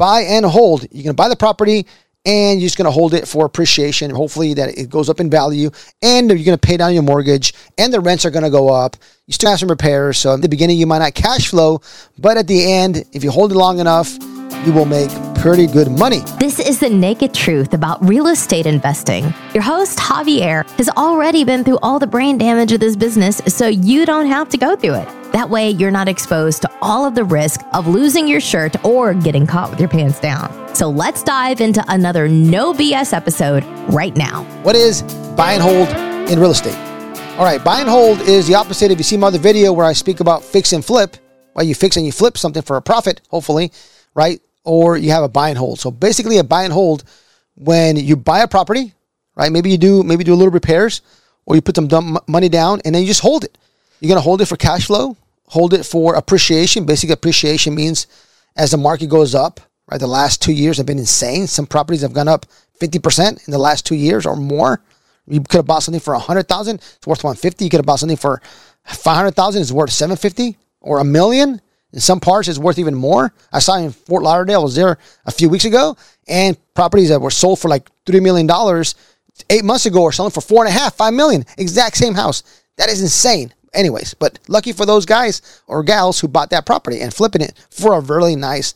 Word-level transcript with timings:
buy 0.00 0.22
and 0.22 0.44
hold. 0.46 0.82
You're 0.90 1.04
going 1.04 1.14
to 1.16 1.22
buy 1.22 1.28
the 1.28 1.36
property 1.36 1.86
and 2.24 2.58
you're 2.58 2.66
just 2.66 2.76
going 2.76 2.86
to 2.86 2.90
hold 2.90 3.14
it 3.14 3.28
for 3.28 3.44
appreciation. 3.44 4.10
Hopefully 4.10 4.54
that 4.54 4.76
it 4.76 4.88
goes 4.88 5.08
up 5.08 5.20
in 5.20 5.30
value 5.30 5.70
and 6.02 6.28
you're 6.28 6.44
going 6.44 6.58
to 6.58 6.66
pay 6.66 6.76
down 6.78 6.94
your 6.94 7.02
mortgage 7.02 7.54
and 7.78 7.92
the 7.92 8.00
rents 8.00 8.24
are 8.24 8.30
going 8.30 8.42
to 8.42 8.50
go 8.50 8.68
up. 8.68 8.96
You 9.26 9.34
still 9.34 9.50
have 9.50 9.60
some 9.60 9.68
repairs. 9.68 10.18
So 10.18 10.32
in 10.32 10.40
the 10.40 10.48
beginning, 10.48 10.78
you 10.78 10.86
might 10.86 10.98
not 10.98 11.14
cash 11.14 11.48
flow, 11.48 11.82
but 12.18 12.38
at 12.38 12.46
the 12.46 12.72
end, 12.72 13.04
if 13.12 13.22
you 13.22 13.30
hold 13.30 13.52
it 13.52 13.56
long 13.56 13.78
enough, 13.78 14.16
you 14.66 14.72
will 14.72 14.86
make 14.86 15.29
pretty 15.40 15.66
good 15.66 15.90
money. 15.90 16.20
This 16.38 16.58
is 16.60 16.80
the 16.80 16.90
naked 16.90 17.32
truth 17.32 17.72
about 17.72 18.06
real 18.06 18.26
estate 18.26 18.66
investing. 18.66 19.32
Your 19.54 19.62
host, 19.62 19.98
Javier, 19.98 20.68
has 20.72 20.90
already 20.90 21.44
been 21.44 21.64
through 21.64 21.78
all 21.78 21.98
the 21.98 22.06
brain 22.06 22.36
damage 22.36 22.72
of 22.72 22.80
this 22.80 22.94
business, 22.94 23.40
so 23.46 23.66
you 23.66 24.04
don't 24.04 24.26
have 24.26 24.50
to 24.50 24.58
go 24.58 24.76
through 24.76 24.96
it. 24.96 25.08
That 25.32 25.48
way, 25.48 25.70
you're 25.70 25.90
not 25.90 26.08
exposed 26.08 26.60
to 26.62 26.70
all 26.82 27.06
of 27.06 27.14
the 27.14 27.24
risk 27.24 27.62
of 27.72 27.86
losing 27.86 28.28
your 28.28 28.40
shirt 28.40 28.84
or 28.84 29.14
getting 29.14 29.46
caught 29.46 29.70
with 29.70 29.80
your 29.80 29.88
pants 29.88 30.20
down. 30.20 30.52
So 30.74 30.90
let's 30.90 31.22
dive 31.22 31.62
into 31.62 31.82
another 31.88 32.28
no 32.28 32.74
BS 32.74 33.14
episode 33.14 33.64
right 33.88 34.14
now. 34.14 34.44
What 34.62 34.76
is 34.76 35.00
buy 35.36 35.54
and 35.54 35.62
hold 35.62 35.88
in 36.30 36.38
real 36.38 36.50
estate? 36.50 36.76
All 37.38 37.44
right, 37.46 37.64
buy 37.64 37.80
and 37.80 37.88
hold 37.88 38.20
is 38.20 38.46
the 38.46 38.56
opposite. 38.56 38.90
If 38.90 38.98
you 38.98 39.04
see 39.04 39.16
my 39.16 39.28
other 39.28 39.38
video 39.38 39.72
where 39.72 39.86
I 39.86 39.94
speak 39.94 40.20
about 40.20 40.44
fix 40.44 40.74
and 40.74 40.84
flip, 40.84 41.16
well, 41.54 41.64
you 41.64 41.74
fix 41.74 41.96
and 41.96 42.04
you 42.04 42.12
flip 42.12 42.36
something 42.36 42.62
for 42.62 42.76
a 42.76 42.82
profit, 42.82 43.22
hopefully, 43.30 43.72
right? 44.14 44.38
Or 44.64 44.96
you 44.96 45.10
have 45.10 45.22
a 45.22 45.28
buy 45.28 45.48
and 45.48 45.58
hold. 45.58 45.80
So 45.80 45.90
basically, 45.90 46.38
a 46.38 46.44
buy 46.44 46.64
and 46.64 46.72
hold 46.72 47.04
when 47.54 47.96
you 47.96 48.16
buy 48.16 48.40
a 48.40 48.48
property, 48.48 48.94
right? 49.34 49.50
Maybe 49.50 49.70
you 49.70 49.78
do 49.78 50.02
maybe 50.02 50.24
do 50.24 50.34
a 50.34 50.36
little 50.36 50.52
repairs, 50.52 51.02
or 51.46 51.54
you 51.54 51.62
put 51.62 51.76
some 51.76 52.18
money 52.28 52.48
down, 52.48 52.80
and 52.84 52.94
then 52.94 53.02
you 53.02 53.08
just 53.08 53.22
hold 53.22 53.44
it. 53.44 53.56
You're 54.00 54.14
to 54.14 54.20
hold 54.20 54.40
it 54.40 54.46
for 54.46 54.56
cash 54.56 54.86
flow, 54.86 55.16
hold 55.46 55.74
it 55.74 55.84
for 55.84 56.14
appreciation. 56.14 56.86
Basic 56.86 57.10
appreciation 57.10 57.74
means 57.74 58.06
as 58.56 58.70
the 58.70 58.76
market 58.76 59.08
goes 59.08 59.34
up, 59.34 59.60
right? 59.86 60.00
The 60.00 60.06
last 60.06 60.40
two 60.40 60.52
years 60.52 60.78
have 60.78 60.86
been 60.86 60.98
insane. 60.98 61.46
Some 61.46 61.66
properties 61.66 62.02
have 62.02 62.12
gone 62.12 62.28
up 62.28 62.46
50% 62.80 63.46
in 63.46 63.50
the 63.50 63.58
last 63.58 63.84
two 63.84 63.94
years 63.94 64.24
or 64.24 64.36
more. 64.36 64.80
You 65.26 65.40
could 65.40 65.58
have 65.58 65.66
bought 65.66 65.82
something 65.82 66.00
for 66.00 66.14
100,000, 66.14 66.76
it's 66.76 67.06
worth 67.06 67.22
150. 67.22 67.64
You 67.64 67.70
could 67.70 67.78
have 67.78 67.86
bought 67.86 68.00
something 68.00 68.16
for 68.16 68.40
500,000, 68.84 69.62
it's 69.62 69.70
worth 69.70 69.92
750 69.92 70.56
or 70.80 70.98
a 70.98 71.04
million. 71.04 71.60
In 71.92 72.00
some 72.00 72.20
parts, 72.20 72.48
it's 72.48 72.58
worth 72.58 72.78
even 72.78 72.94
more. 72.94 73.32
I 73.52 73.58
saw 73.58 73.76
in 73.76 73.90
Fort 73.90 74.22
Lauderdale, 74.22 74.60
I 74.60 74.64
was 74.64 74.76
there 74.76 74.98
a 75.26 75.32
few 75.32 75.48
weeks 75.48 75.64
ago, 75.64 75.96
and 76.28 76.56
properties 76.74 77.08
that 77.08 77.20
were 77.20 77.30
sold 77.30 77.58
for 77.58 77.68
like 77.68 77.90
$3 78.06 78.22
million 78.22 78.48
eight 78.48 78.94
eight 79.48 79.64
months 79.64 79.86
ago 79.86 80.04
are 80.04 80.12
selling 80.12 80.32
for 80.32 80.40
four 80.40 80.64
and 80.64 80.74
a 80.74 80.78
half, 80.78 80.94
five 80.94 81.14
million. 81.14 81.44
Exact 81.58 81.96
same 81.96 82.14
house. 82.14 82.42
That 82.76 82.90
is 82.90 83.02
insane 83.02 83.52
anyways, 83.74 84.14
but 84.14 84.38
lucky 84.48 84.72
for 84.72 84.86
those 84.86 85.06
guys 85.06 85.62
or 85.66 85.82
gals 85.82 86.20
who 86.20 86.28
bought 86.28 86.50
that 86.50 86.66
property 86.66 87.00
and 87.00 87.12
flipping 87.12 87.42
it 87.42 87.54
for 87.70 87.94
a 87.94 88.00
really 88.00 88.36
nice 88.36 88.74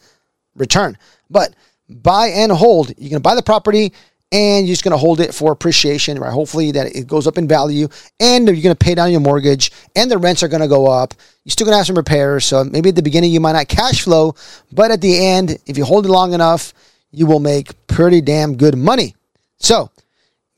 return. 0.55 0.97
But 1.31 1.55
buy 1.89 2.29
and 2.29 2.53
hold. 2.53 2.89
You're 2.91 3.11
going 3.11 3.13
to 3.13 3.21
buy 3.21 3.35
the 3.35 3.43
property 3.43 3.93
and 4.33 4.67
you're 4.67 4.73
just 4.73 4.85
going 4.85 4.93
to 4.93 4.99
hold 4.99 5.21
it 5.21 5.35
for 5.35 5.53
appreciation, 5.53 6.19
right? 6.19 6.33
Hopefully 6.33 6.73
that 6.73 6.95
it 6.95 7.07
goes 7.07 7.27
up 7.27 7.39
in 7.39 7.47
value 7.47 7.89
and 8.19 8.47
you're 8.47 8.63
going 8.63 8.75
to 8.75 8.85
pay 8.85 8.95
down 8.95 9.13
your 9.13 9.21
mortgage 9.21 9.71
and 9.95 10.11
the 10.11 10.19
rents 10.19 10.43
are 10.43 10.49
going 10.49 10.63
to 10.63 10.69
go 10.69 10.87
up. 10.87 11.15
You're 11.45 11.53
still 11.53 11.67
going 11.67 11.75
to 11.75 11.79
have 11.79 11.87
some 11.87 11.97
repairs. 11.97 12.45
So 12.45 12.65
maybe 12.65 12.89
at 12.89 12.97
the 12.97 13.03
beginning 13.03 13.33
you 13.33 13.41
might 13.41 13.53
not 13.53 13.69
cash 13.69 14.03
flow, 14.03 14.35
but 14.73 14.91
at 14.91 15.01
the 15.01 15.25
end, 15.25 15.59
if 15.67 15.79
you 15.79 15.85
hold 15.85 16.07
it 16.07 16.11
long 16.11 16.33
enough, 16.33 16.73
you 17.13 17.27
will 17.27 17.41
make 17.41 17.87
pretty 17.87 18.21
damn 18.21 18.57
good 18.57 18.77
money. 18.77 19.15
So 19.59 19.91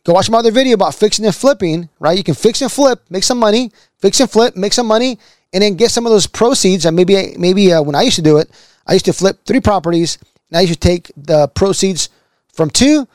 Go 0.06 0.12
watch 0.12 0.30
my 0.30 0.38
other 0.38 0.52
video 0.52 0.74
about 0.74 0.94
fixing 0.94 1.24
and 1.24 1.34
flipping, 1.34 1.88
right? 1.98 2.16
You 2.16 2.22
can 2.22 2.36
fix 2.36 2.62
and 2.62 2.70
flip, 2.70 3.02
make 3.10 3.24
some 3.24 3.38
money, 3.38 3.72
fix 3.98 4.20
and 4.20 4.30
flip, 4.30 4.54
make 4.54 4.72
some 4.72 4.86
money, 4.86 5.18
and 5.52 5.60
then 5.62 5.74
get 5.74 5.90
some 5.90 6.06
of 6.06 6.12
those 6.12 6.28
proceeds. 6.28 6.86
And 6.86 6.94
maybe, 6.94 7.34
maybe 7.36 7.72
uh, 7.72 7.82
when 7.82 7.96
I 7.96 8.02
used 8.02 8.14
to 8.14 8.22
do 8.22 8.38
it, 8.38 8.48
I 8.86 8.92
used 8.92 9.06
to 9.06 9.12
flip 9.12 9.44
three 9.44 9.58
properties, 9.58 10.18
and 10.48 10.58
I 10.58 10.60
used 10.60 10.74
to 10.74 10.78
take 10.78 11.10
the 11.16 11.48
proceeds 11.48 12.08
from 12.52 12.70
two, 12.70 13.08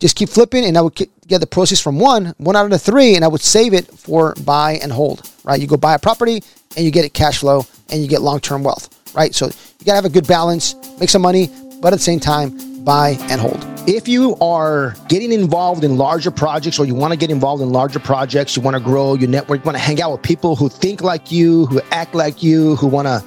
just 0.00 0.16
keep 0.16 0.28
flipping, 0.28 0.64
and 0.64 0.76
I 0.76 0.82
would 0.82 0.94
get 0.94 1.40
the 1.40 1.46
proceeds 1.46 1.80
from 1.80 1.98
one, 1.98 2.34
one 2.38 2.56
out 2.56 2.64
of 2.64 2.70
the 2.70 2.78
three, 2.78 3.16
and 3.16 3.24
I 3.24 3.28
would 3.28 3.40
save 3.40 3.72
it 3.74 3.86
for 3.86 4.34
buy 4.44 4.72
and 4.82 4.92
hold, 4.92 5.30
right? 5.44 5.60
You 5.60 5.66
go 5.66 5.76
buy 5.76 5.94
a 5.94 5.98
property, 5.98 6.42
and 6.76 6.84
you 6.84 6.90
get 6.90 7.04
it 7.04 7.14
cash 7.14 7.38
flow, 7.38 7.64
and 7.90 8.02
you 8.02 8.08
get 8.08 8.20
long 8.20 8.40
term 8.40 8.62
wealth, 8.62 8.88
right? 9.14 9.34
So 9.34 9.46
you 9.46 9.86
gotta 9.86 9.96
have 9.96 10.04
a 10.04 10.10
good 10.10 10.26
balance, 10.26 10.74
make 11.00 11.08
some 11.08 11.22
money, 11.22 11.50
but 11.80 11.92
at 11.92 11.96
the 11.96 12.02
same 12.02 12.20
time, 12.20 12.84
buy 12.84 13.16
and 13.22 13.40
hold. 13.40 13.64
If 13.88 14.08
you 14.08 14.36
are 14.36 14.94
getting 15.08 15.32
involved 15.32 15.84
in 15.84 15.96
larger 15.96 16.30
projects 16.30 16.78
or 16.78 16.86
you 16.86 16.94
want 16.94 17.12
to 17.12 17.18
get 17.18 17.30
involved 17.30 17.62
in 17.62 17.70
larger 17.70 18.00
projects, 18.00 18.56
you 18.56 18.62
want 18.62 18.76
to 18.76 18.82
grow 18.82 19.14
your 19.14 19.28
network, 19.28 19.60
you 19.60 19.64
want 19.64 19.76
to 19.76 19.82
hang 19.82 20.00
out 20.02 20.12
with 20.12 20.22
people 20.22 20.56
who 20.56 20.68
think 20.68 21.02
like 21.02 21.30
you, 21.30 21.66
who 21.66 21.80
act 21.90 22.14
like 22.14 22.42
you, 22.42 22.76
who 22.76 22.88
want 22.88 23.06
to 23.06 23.22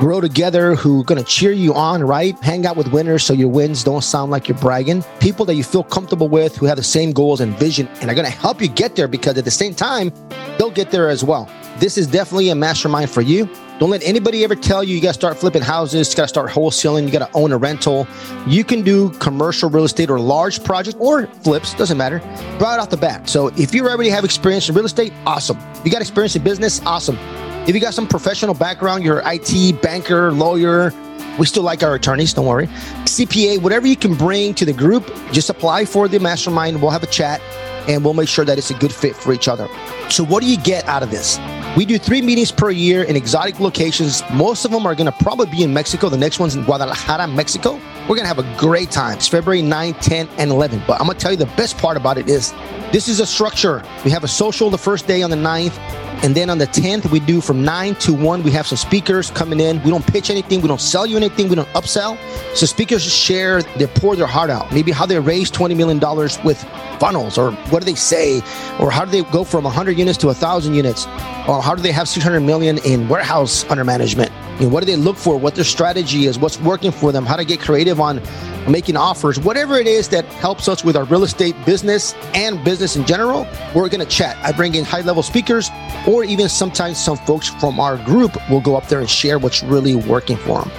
grow 0.00 0.18
together, 0.18 0.74
who 0.74 1.02
are 1.02 1.04
going 1.04 1.22
to 1.22 1.28
cheer 1.28 1.52
you 1.52 1.74
on, 1.74 2.02
right? 2.02 2.34
Hang 2.42 2.64
out 2.64 2.74
with 2.74 2.90
winners 2.90 3.22
so 3.22 3.34
your 3.34 3.48
wins 3.48 3.84
don't 3.84 4.02
sound 4.02 4.30
like 4.30 4.48
you're 4.48 4.56
bragging. 4.56 5.04
People 5.20 5.44
that 5.44 5.56
you 5.56 5.62
feel 5.62 5.84
comfortable 5.84 6.26
with 6.26 6.56
who 6.56 6.64
have 6.64 6.78
the 6.78 6.82
same 6.82 7.12
goals 7.12 7.40
and 7.40 7.56
vision 7.58 7.86
and 8.00 8.10
are 8.10 8.14
going 8.14 8.24
to 8.24 8.32
help 8.32 8.62
you 8.62 8.68
get 8.68 8.96
there 8.96 9.06
because 9.06 9.36
at 9.36 9.44
the 9.44 9.50
same 9.50 9.74
time, 9.74 10.10
they'll 10.56 10.70
get 10.70 10.90
there 10.90 11.10
as 11.10 11.22
well. 11.22 11.50
This 11.80 11.98
is 11.98 12.06
definitely 12.06 12.48
a 12.48 12.54
mastermind 12.54 13.10
for 13.10 13.20
you. 13.20 13.46
Don't 13.78 13.90
let 13.90 14.02
anybody 14.02 14.42
ever 14.42 14.54
tell 14.54 14.82
you 14.82 14.94
you 14.94 15.02
got 15.02 15.08
to 15.08 15.14
start 15.14 15.36
flipping 15.36 15.62
houses, 15.62 16.10
you 16.10 16.16
got 16.16 16.22
to 16.24 16.28
start 16.28 16.50
wholesaling, 16.50 17.04
you 17.04 17.10
got 17.10 17.30
to 17.30 17.36
own 17.36 17.52
a 17.52 17.58
rental. 17.58 18.06
You 18.46 18.64
can 18.64 18.80
do 18.80 19.10
commercial 19.10 19.68
real 19.68 19.84
estate 19.84 20.08
or 20.08 20.18
large 20.18 20.64
projects 20.64 20.96
or 20.98 21.26
flips, 21.26 21.74
doesn't 21.74 21.98
matter, 21.98 22.20
right 22.58 22.78
off 22.78 22.88
the 22.88 22.96
bat. 22.96 23.28
So 23.28 23.48
if 23.48 23.74
you 23.74 23.86
already 23.86 24.08
have 24.08 24.24
experience 24.24 24.66
in 24.70 24.74
real 24.74 24.86
estate, 24.86 25.12
awesome. 25.26 25.58
You 25.84 25.90
got 25.90 26.00
experience 26.00 26.36
in 26.36 26.42
business, 26.42 26.80
awesome. 26.86 27.18
If 27.66 27.74
you 27.74 27.80
got 27.80 27.94
some 27.94 28.08
professional 28.08 28.54
background, 28.54 29.04
you're 29.04 29.22
IT, 29.24 29.82
banker, 29.82 30.32
lawyer, 30.32 30.92
we 31.38 31.46
still 31.46 31.62
like 31.62 31.82
our 31.82 31.94
attorneys, 31.94 32.32
don't 32.32 32.46
worry. 32.46 32.66
CPA, 33.04 33.60
whatever 33.62 33.86
you 33.86 33.96
can 33.96 34.14
bring 34.14 34.54
to 34.54 34.64
the 34.64 34.72
group, 34.72 35.06
just 35.30 35.50
apply 35.50 35.84
for 35.84 36.08
the 36.08 36.18
mastermind. 36.18 36.80
We'll 36.80 36.90
have 36.90 37.02
a 37.02 37.06
chat 37.06 37.40
and 37.86 38.02
we'll 38.04 38.14
make 38.14 38.28
sure 38.28 38.44
that 38.44 38.56
it's 38.58 38.70
a 38.70 38.74
good 38.74 38.92
fit 38.92 39.14
for 39.14 39.32
each 39.32 39.46
other. 39.46 39.68
So, 40.08 40.24
what 40.24 40.42
do 40.42 40.50
you 40.50 40.56
get 40.56 40.86
out 40.86 41.02
of 41.02 41.10
this? 41.10 41.38
We 41.76 41.84
do 41.84 41.98
three 41.98 42.20
meetings 42.20 42.50
per 42.50 42.70
year 42.70 43.04
in 43.04 43.14
exotic 43.14 43.60
locations. 43.60 44.22
Most 44.32 44.64
of 44.64 44.70
them 44.70 44.86
are 44.86 44.94
going 44.94 45.10
to 45.10 45.16
probably 45.22 45.46
be 45.46 45.62
in 45.62 45.72
Mexico. 45.72 46.08
The 46.08 46.16
next 46.16 46.40
one's 46.40 46.56
in 46.56 46.64
Guadalajara, 46.64 47.28
Mexico. 47.28 47.74
We're 48.08 48.16
going 48.16 48.22
to 48.22 48.34
have 48.34 48.38
a 48.40 48.56
great 48.58 48.90
time. 48.90 49.18
It's 49.18 49.28
February 49.28 49.62
9, 49.62 49.94
10, 49.94 50.28
and 50.38 50.50
11. 50.50 50.82
But 50.86 51.00
I'm 51.00 51.06
going 51.06 51.16
to 51.16 51.22
tell 51.22 51.30
you 51.30 51.36
the 51.36 51.46
best 51.56 51.78
part 51.78 51.96
about 51.96 52.18
it 52.18 52.28
is 52.28 52.52
this 52.90 53.06
is 53.06 53.20
a 53.20 53.26
structure. 53.26 53.84
We 54.04 54.10
have 54.10 54.24
a 54.24 54.28
social 54.28 54.68
the 54.68 54.78
first 54.78 55.06
day 55.06 55.22
on 55.22 55.30
the 55.30 55.36
9th. 55.36 55.78
And 56.22 56.34
then 56.34 56.50
on 56.50 56.58
the 56.58 56.66
10th, 56.66 57.10
we 57.10 57.18
do 57.18 57.40
from 57.40 57.64
9 57.64 57.94
to 57.94 58.12
1. 58.12 58.42
We 58.42 58.50
have 58.50 58.66
some 58.66 58.76
speakers 58.76 59.30
coming 59.30 59.58
in. 59.58 59.82
We 59.82 59.90
don't 59.90 60.06
pitch 60.06 60.28
anything. 60.28 60.60
We 60.60 60.68
don't 60.68 60.80
sell 60.80 61.06
you 61.06 61.16
anything. 61.16 61.48
We 61.48 61.56
don't 61.56 61.68
upsell. 61.68 62.18
So 62.54 62.66
speakers 62.66 63.02
share, 63.02 63.62
they 63.62 63.86
pour 63.86 64.16
their 64.16 64.26
heart 64.26 64.50
out. 64.50 64.70
Maybe 64.70 64.92
how 64.92 65.06
they 65.06 65.18
raised 65.18 65.54
$20 65.54 65.74
million 65.74 65.98
with 66.44 66.62
funnels 67.00 67.38
or 67.38 67.52
what 67.70 67.80
do 67.80 67.86
they 67.86 67.94
say? 67.94 68.42
Or 68.78 68.90
how 68.90 69.06
do 69.06 69.10
they 69.10 69.22
go 69.30 69.44
from 69.44 69.64
100 69.64 69.98
units 69.98 70.18
to 70.18 70.26
1,000 70.26 70.74
units? 70.74 71.06
Or 71.48 71.62
how 71.62 71.74
do 71.74 71.82
they 71.82 71.92
have 71.92 72.06
600 72.06 72.40
million 72.40 72.76
in 72.84 73.08
warehouse 73.08 73.64
under 73.70 73.84
management? 73.84 74.30
You 74.60 74.66
know, 74.66 74.74
what 74.74 74.80
do 74.80 74.86
they 74.86 74.96
look 74.96 75.16
for? 75.16 75.38
What 75.38 75.54
their 75.54 75.64
strategy 75.64 76.26
is? 76.26 76.38
What's 76.38 76.60
working 76.60 76.92
for 76.92 77.12
them? 77.12 77.24
How 77.24 77.36
to 77.36 77.46
get 77.46 77.60
creative 77.60 77.98
on 77.98 78.20
making 78.68 78.96
offers? 78.96 79.38
Whatever 79.38 79.76
it 79.78 79.86
is 79.86 80.08
that 80.08 80.24
helps 80.26 80.68
us 80.68 80.84
with 80.84 80.96
our 80.96 81.04
real 81.04 81.24
estate 81.24 81.54
business 81.64 82.14
and 82.34 82.62
business 82.64 82.96
in 82.96 83.06
general, 83.06 83.46
we're 83.74 83.88
going 83.88 84.00
to 84.00 84.10
chat. 84.10 84.36
I 84.44 84.52
bring 84.52 84.74
in 84.74 84.84
high 84.84 85.00
level 85.02 85.22
speakers, 85.22 85.70
or 86.06 86.24
even 86.24 86.48
sometimes 86.48 87.02
some 87.02 87.16
folks 87.18 87.48
from 87.48 87.80
our 87.80 87.96
group 88.04 88.36
will 88.50 88.60
go 88.60 88.76
up 88.76 88.86
there 88.88 89.00
and 89.00 89.08
share 89.10 89.38
what's 89.38 89.62
really 89.62 89.94
working 89.94 90.36
for 90.36 90.62
them. 90.62 90.70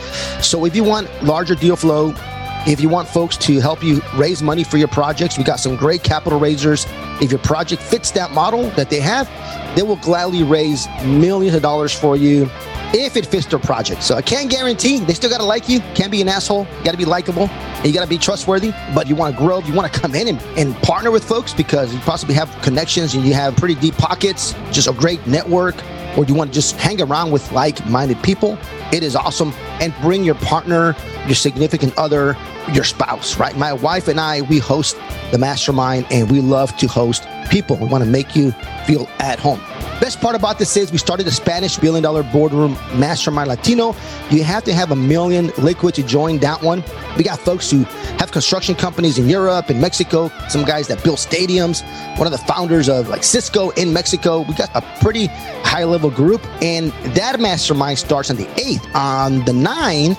So 0.41 0.65
if 0.65 0.75
you 0.75 0.83
want 0.83 1.09
larger 1.23 1.55
deal 1.55 1.75
flow, 1.75 2.13
if 2.67 2.79
you 2.79 2.89
want 2.89 3.07
folks 3.07 3.37
to 3.37 3.59
help 3.59 3.83
you 3.83 4.01
raise 4.15 4.43
money 4.43 4.63
for 4.63 4.77
your 4.77 4.87
projects, 4.87 5.37
we 5.37 5.43
got 5.43 5.59
some 5.59 5.75
great 5.75 6.03
capital 6.03 6.39
raisers. 6.39 6.85
If 7.19 7.31
your 7.31 7.39
project 7.39 7.81
fits 7.81 8.11
that 8.11 8.31
model 8.31 8.69
that 8.71 8.91
they 8.91 8.99
have, 8.99 9.27
they 9.75 9.81
will 9.81 9.95
gladly 9.95 10.43
raise 10.43 10.87
millions 11.03 11.55
of 11.55 11.63
dollars 11.63 11.91
for 11.91 12.15
you 12.15 12.45
if 12.93 13.15
it 13.15 13.25
fits 13.25 13.45
their 13.45 13.59
project. 13.59 14.03
So 14.03 14.15
I 14.15 14.21
can't 14.21 14.49
guarantee 14.49 14.99
they 14.99 15.13
still 15.13 15.29
got 15.29 15.39
to 15.39 15.45
like 15.45 15.69
you. 15.69 15.79
Can't 15.95 16.11
be 16.11 16.21
an 16.21 16.27
asshole. 16.27 16.67
You 16.79 16.83
got 16.83 16.91
to 16.91 16.97
be 16.97 17.05
likable. 17.05 17.47
And 17.49 17.85
you 17.85 17.93
got 17.93 18.03
to 18.03 18.09
be 18.09 18.17
trustworthy. 18.17 18.71
But 18.93 19.07
you 19.07 19.15
want 19.15 19.35
to 19.35 19.41
grow. 19.41 19.59
You 19.59 19.73
want 19.73 19.91
to 19.91 19.99
come 19.99 20.15
in 20.15 20.27
and, 20.27 20.41
and 20.57 20.75
partner 20.83 21.11
with 21.11 21.23
folks 21.23 21.53
because 21.53 21.93
you 21.93 21.99
possibly 22.01 22.35
have 22.35 22.49
connections 22.61 23.13
and 23.13 23.25
you 23.25 23.33
have 23.33 23.55
pretty 23.55 23.75
deep 23.75 23.95
pockets, 23.95 24.53
just 24.71 24.87
a 24.87 24.93
great 24.93 25.25
network, 25.25 25.75
or 26.17 26.25
you 26.25 26.33
want 26.33 26.49
to 26.49 26.53
just 26.53 26.75
hang 26.75 27.01
around 27.01 27.31
with 27.31 27.51
like 27.51 27.85
minded 27.87 28.21
people? 28.23 28.57
It 28.91 29.03
is 29.03 29.15
awesome. 29.15 29.53
And 29.79 29.93
bring 30.01 30.23
your 30.23 30.35
partner, 30.35 30.95
your 31.25 31.35
significant 31.35 31.97
other, 31.97 32.35
your 32.73 32.83
spouse, 32.83 33.37
right? 33.37 33.55
My 33.57 33.73
wife 33.73 34.07
and 34.07 34.19
I, 34.19 34.41
we 34.41 34.59
host 34.59 34.97
the 35.31 35.37
mastermind 35.37 36.05
and 36.11 36.29
we 36.29 36.41
love 36.41 36.75
to 36.77 36.87
host 36.87 37.25
people. 37.49 37.77
We 37.77 37.87
want 37.87 38.03
to 38.03 38.09
make 38.09 38.35
you 38.35 38.51
feel 38.85 39.07
at 39.19 39.39
home. 39.39 39.61
Best 40.01 40.19
part 40.19 40.35
about 40.35 40.57
this 40.57 40.75
is 40.77 40.91
we 40.91 40.97
started 40.97 41.27
a 41.27 41.31
Spanish 41.31 41.77
billion 41.77 42.01
dollar 42.01 42.23
boardroom 42.23 42.73
mastermind 42.95 43.49
Latino. 43.49 43.95
You 44.31 44.43
have 44.43 44.63
to 44.63 44.73
have 44.73 44.89
a 44.89 44.95
million 44.95 45.51
liquid 45.59 45.93
to 45.93 46.01
join 46.01 46.39
that 46.39 46.63
one. 46.63 46.83
We 47.17 47.23
got 47.23 47.37
folks 47.37 47.69
who 47.69 47.83
have 48.17 48.31
construction 48.31 48.73
companies 48.73 49.19
in 49.19 49.29
Europe 49.29 49.69
and 49.69 49.79
Mexico, 49.79 50.31
some 50.49 50.65
guys 50.65 50.87
that 50.87 51.03
build 51.03 51.19
stadiums, 51.19 51.83
one 52.17 52.25
of 52.25 52.31
the 52.31 52.39
founders 52.39 52.89
of 52.89 53.09
like 53.09 53.23
Cisco 53.23 53.69
in 53.71 53.93
Mexico. 53.93 54.41
We 54.41 54.55
got 54.55 54.71
a 54.73 54.81
pretty 55.03 55.27
high 55.27 55.83
level 55.83 56.09
group, 56.09 56.43
and 56.63 56.91
that 57.15 57.39
mastermind 57.39 57.99
starts 57.99 58.31
on 58.31 58.37
the 58.37 58.45
8th. 58.45 58.95
On 58.95 59.45
the 59.45 59.51
9th, 59.51 60.17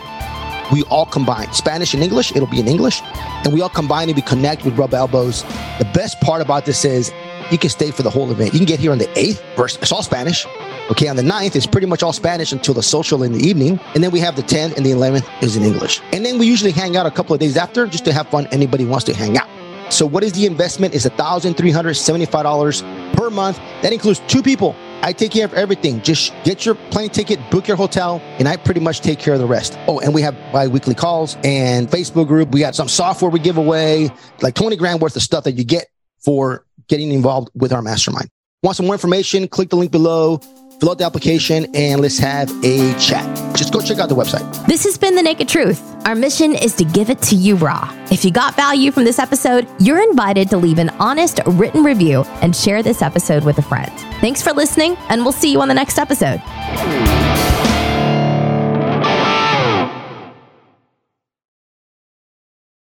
we 0.73 0.85
all 0.85 1.07
combine 1.07 1.53
Spanish 1.53 1.93
and 1.93 2.05
English. 2.05 2.31
It'll 2.37 2.47
be 2.47 2.61
in 2.61 2.69
English, 2.69 3.03
and 3.45 3.53
we 3.53 3.61
all 3.61 3.69
combine 3.69 4.09
and 4.09 4.15
we 4.15 4.23
connect 4.23 4.65
with 4.65 4.79
rub 4.79 4.95
elbows. 4.95 5.43
The 5.81 5.91
best 5.93 6.21
part 6.21 6.41
about 6.41 6.67
this 6.67 6.85
is 6.85 7.11
you 7.51 7.59
can 7.59 7.71
stay 7.71 7.91
for 7.91 8.03
the 8.03 8.11
whole 8.11 8.31
event. 8.31 8.53
You 8.53 8.59
can 8.59 8.67
get 8.67 8.81
here 8.81 8.93
on 8.93 8.99
the 8.99 9.07
8th, 9.09 9.83
it's 9.83 9.93
all 9.93 10.03
Spanish. 10.03 10.47
Okay, 10.91 11.09
on 11.09 11.17
the 11.17 11.23
9th, 11.23 11.57
it's 11.57 11.67
pretty 11.67 11.87
much 11.87 12.03
all 12.03 12.13
Spanish 12.13 12.53
until 12.53 12.75
the 12.75 12.83
social 12.83 13.23
in 13.23 13.33
the 13.33 13.39
evening. 13.39 13.79
And 13.95 14.03
then 14.03 14.11
we 14.11 14.21
have 14.21 14.37
the 14.37 14.43
10th 14.43 14.77
and 14.77 14.85
the 14.85 14.91
11th 14.91 15.43
is 15.43 15.57
in 15.57 15.63
English. 15.63 16.01
And 16.13 16.25
then 16.25 16.39
we 16.39 16.47
usually 16.47 16.73
hang 16.73 16.97
out 16.97 17.07
a 17.07 17.11
couple 17.11 17.35
of 17.35 17.41
days 17.41 17.57
after 17.57 17.87
just 17.87 18.05
to 18.07 18.13
have 18.13 18.29
fun. 18.29 18.47
Anybody 18.49 18.85
wants 18.85 19.05
to 19.07 19.15
hang 19.15 19.39
out. 19.39 19.49
So 19.93 20.07
what 20.07 20.25
is 20.25 20.33
the 20.33 20.47
investment? 20.47 20.95
Is 20.95 21.05
$1,375 21.05 23.15
per 23.15 23.31
month. 23.31 23.59
That 23.83 23.93
includes 23.93 24.21
two 24.27 24.43
people. 24.43 24.75
I 25.03 25.13
take 25.13 25.33
care 25.33 25.45
of 25.45 25.53
everything. 25.55 26.01
Just 26.03 26.33
get 26.45 26.65
your 26.65 26.77
plane 26.77 27.11
ticket, 27.11 27.41
book 27.51 27.67
your 27.67 27.77
hotel, 27.77 28.21
and 28.39 28.49
I 28.49 28.57
pretty 28.57 28.81
much 28.81 29.01
take 29.01 29.19
care 29.19 29.35
of 29.35 29.41
the 29.41 29.47
rest. 29.47 29.77
Oh, 29.89 30.01
and 30.01 30.15
we 30.15 30.23
have 30.23 30.37
bi-weekly 30.53 30.95
calls 30.95 31.37
and 31.43 31.89
Facebook 31.89 32.29
group. 32.29 32.53
We 32.53 32.61
got 32.61 32.75
some 32.75 32.89
software 32.89 33.31
we 33.31 33.41
give 33.41 33.57
away, 33.57 34.11
like 34.41 34.55
20 34.55 34.77
grand 34.77 35.01
worth 35.01 35.17
of 35.17 35.23
stuff 35.23 35.45
that 35.45 35.53
you 35.53 35.65
get 35.65 35.89
for 36.25 36.65
getting 36.93 37.11
involved 37.11 37.49
with 37.55 37.73
our 37.73 37.81
mastermind. 37.81 38.29
Want 38.63 38.77
some 38.77 38.85
more 38.85 38.95
information? 38.95 39.49
Click 39.49 39.71
the 39.71 39.77
link 39.77 39.91
below, 39.91 40.37
fill 40.79 40.91
out 40.91 40.99
the 40.99 41.07
application, 41.07 41.67
and 41.75 42.03
let's 42.03 42.19
have 42.19 42.51
a 42.63 42.93
chat. 42.99 43.27
Just 43.57 43.73
go 43.73 43.81
check 43.81 43.99
out 43.99 44.11
the 44.11 44.15
website. 44.15 44.45
This 44.67 44.85
has 44.85 44.99
been 44.99 45.17
The 45.17 45.23
Naked 45.23 45.49
Truth. 45.49 45.81
Our 46.07 46.15
mission 46.15 46.55
is 46.55 46.75
to 46.77 46.85
give 46.85 47.09
it 47.09 47.23
to 47.23 47.35
you 47.35 47.57
raw. 47.57 47.91
If 48.11 48.27
you 48.27 48.31
got 48.31 48.55
value 48.57 48.91
from 48.91 49.05
this 49.05 49.19
episode, 49.19 49.67
you're 49.81 50.03
invited 50.03 50.51
to 50.51 50.59
leave 50.59 50.79
an 50.79 50.91
honest 51.01 51.41
written 51.47 51.83
review 51.83 52.25
and 52.43 52.55
share 52.55 52.83
this 52.83 53.01
episode 53.01 53.43
with 53.43 53.57
a 53.57 53.63
friend. 53.63 53.91
Thanks 54.21 54.43
for 54.43 54.53
listening, 54.53 54.99
and 55.09 55.23
we'll 55.23 55.33
see 55.33 55.51
you 55.51 55.63
on 55.63 55.69
the 55.69 55.75
next 55.75 55.99
episode. 55.99 56.43